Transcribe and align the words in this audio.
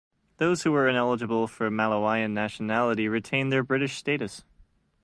Those 0.37 0.63
who 0.63 0.71
were 0.71 0.87
ineligible 0.87 1.45
for 1.47 1.69
Malawian 1.69 2.31
nationality 2.31 3.07
retained 3.07 3.51
their 3.51 3.61
British 3.61 3.97
status. 3.97 4.43